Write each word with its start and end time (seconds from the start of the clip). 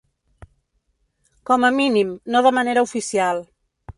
Com 1.51 1.67
a 1.69 1.71
mínim, 1.77 2.15
no 2.37 2.43
de 2.47 2.55
manera 2.61 2.87
oficial. 2.89 3.45